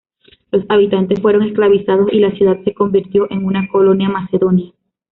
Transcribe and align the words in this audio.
Los 0.49 0.63
habitantes 0.69 1.21
fueron 1.21 1.43
esclavizados 1.43 2.11
y 2.11 2.17
la 2.21 2.31
ciudad 2.31 2.57
se 2.63 2.73
convirtió 2.73 3.29
en 3.31 3.45
una 3.45 3.67
colonia 3.69 4.09
macedonia. 4.09 4.73